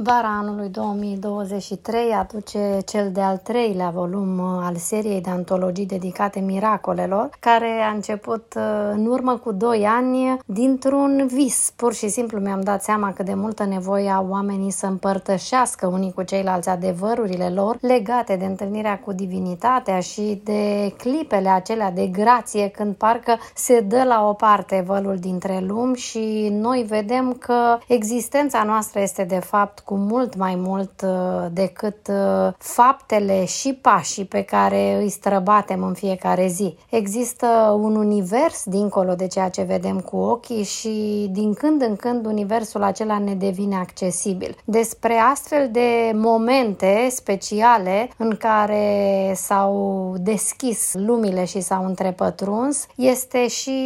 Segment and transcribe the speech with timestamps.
[0.00, 7.30] Vara anului 2023 aduce cel de-al treilea volum uh, al seriei de antologii dedicate miracolelor,
[7.40, 11.72] care a început uh, în urmă cu 2 ani dintr-un vis.
[11.76, 16.12] Pur și simplu mi-am dat seama că de multă nevoie au oamenii să împărtășească unii
[16.12, 22.68] cu ceilalți adevărurile lor legate de întâlnirea cu divinitatea și de clipele acelea de grație
[22.68, 28.62] când parcă se dă la o parte vălul dintre lumi și noi vedem că existența
[28.62, 34.42] noastră este de fapt cu mult mai mult uh, decât uh, faptele și pașii pe
[34.42, 36.76] care îi străbatem în fiecare zi.
[36.90, 37.46] Există
[37.80, 42.82] un univers dincolo de ceea ce vedem cu ochii și din când în când universul
[42.82, 44.56] acela ne devine accesibil.
[44.64, 53.76] Despre astfel de momente speciale în care s-au deschis lumile și s-au întrepătruns este și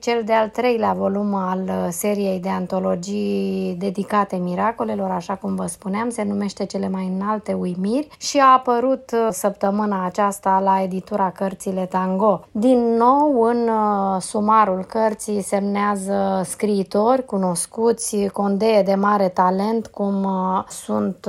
[0.00, 6.10] cel de-al treilea volum al seriei de antologii dedicate miracolelor, așa cum cum vă spuneam,
[6.10, 11.86] se numește Cele mai înalte uimiri și a apărut uh, săptămâna aceasta la editura Cărțile
[11.86, 12.44] Tango.
[12.52, 20.64] Din nou, în uh, sumarul cărții semnează scriitori cunoscuți, condee de mare talent, cum uh,
[20.68, 21.28] sunt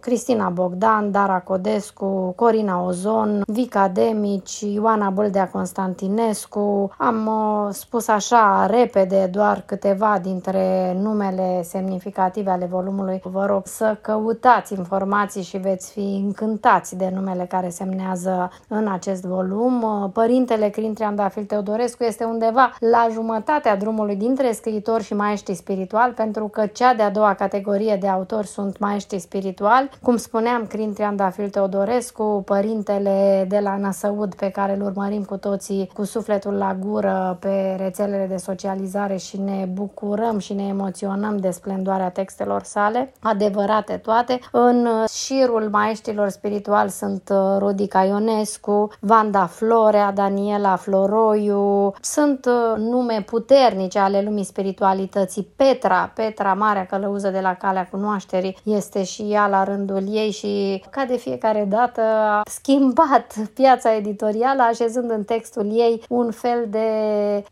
[0.00, 6.90] Cristina Bogdan, Dara Codescu, Corina Ozon, Vica Demici, Ioana Bâldea Constantinescu.
[6.98, 7.30] Am
[7.72, 13.20] spus așa repede doar câteva dintre numele semnificative ale volumului.
[13.24, 18.88] Vă rog rog să căutați informații și veți fi încântați de numele care semnează în
[18.92, 20.10] acest volum.
[20.12, 26.48] Părintele Crin Triandafil Teodorescu este undeva la jumătatea drumului dintre scriitori și maestri spirituali, pentru
[26.48, 29.90] că cea de-a doua categorie de autori sunt maestri spirituali.
[30.02, 35.90] Cum spuneam, Crin Triandafil Teodorescu, părintele de la Năsăud pe care îl urmărim cu toții
[35.94, 41.50] cu sufletul la gură pe rețelele de socializare și ne bucurăm și ne emoționăm de
[41.50, 43.12] splendoarea textelor sale
[43.44, 44.38] adevărate toate.
[44.50, 53.22] În șirul maestrilor spirituali sunt uh, Rodica Ionescu, Vanda Florea, Daniela Floroiu, sunt uh, nume
[53.26, 55.48] puternice ale lumii spiritualității.
[55.56, 60.84] Petra, Petra, marea călăuză de la Calea Cunoașterii, este și ea la rândul ei și
[60.90, 66.88] ca de fiecare dată a schimbat piața editorială așezând în textul ei un fel de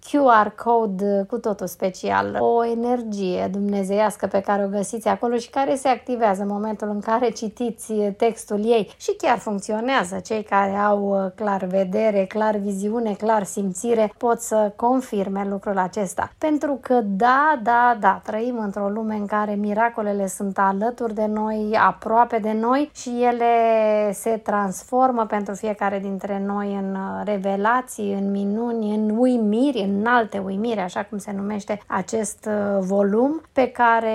[0.00, 5.77] QR code cu totul special, o energie dumnezeiască pe care o găsiți acolo și care
[5.82, 10.19] se activează în momentul în care citiți textul ei și chiar funcționează.
[10.19, 16.32] Cei care au uh, clar vedere, clar viziune, clar simțire pot să confirme lucrul acesta.
[16.38, 21.78] Pentru că da, da, da, trăim într-o lume în care miracolele sunt alături de noi,
[21.87, 23.53] aproape de noi și ele
[24.12, 30.38] se transformă pentru fiecare dintre noi în uh, revelații, în minuni, în uimiri, în alte
[30.38, 34.12] uimiri, așa cum se numește acest uh, volum pe care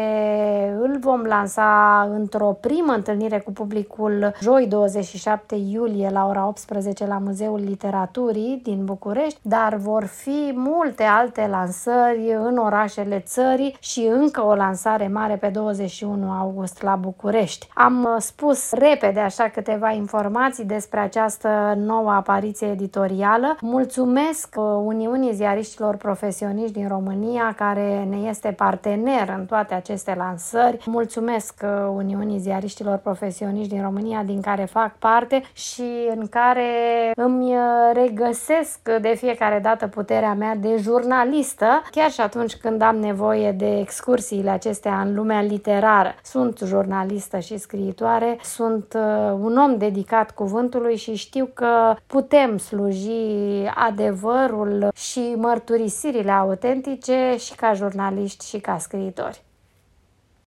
[0.79, 7.05] îl vom lansa lansa într-o primă întâlnire cu publicul joi 27 iulie la ora 18
[7.05, 14.09] la Muzeul Literaturii din București, dar vor fi multe alte lansări în orașele țării și
[14.11, 17.67] încă o lansare mare pe 21 august la București.
[17.73, 23.57] Am spus repede așa câteva informații despre această nouă apariție editorială.
[23.61, 30.83] Mulțumesc Uniunii Ziariștilor Profesioniști din România care ne este partener în toate aceste lansări.
[30.85, 37.11] Mulțumesc mulțumesc uh, Uniunii Ziariștilor Profesioniști din România, din care fac parte și în care
[37.15, 37.59] îmi uh,
[37.93, 43.79] regăsesc de fiecare dată puterea mea de jurnalistă, chiar și atunci când am nevoie de
[43.79, 46.15] excursiile acestea în lumea literară.
[46.23, 53.65] Sunt jurnalistă și scriitoare, sunt uh, un om dedicat cuvântului și știu că putem sluji
[53.75, 59.45] adevărul și mărturisirile autentice și ca jurnaliști și ca scriitori.